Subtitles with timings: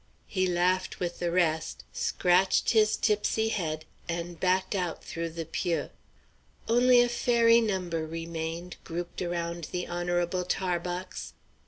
[0.25, 5.89] _"He laughed with the rest, scratched his tipsy head, and backed out through the pieux.
[6.67, 11.33] Only a fairy number remained, grouped around the honorable Tarbox.